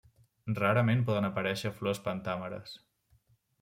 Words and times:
Rarament 0.59 1.05
poden 1.11 1.29
aparèixer 1.31 1.73
flors 1.79 2.03
pentàmeres. 2.09 2.79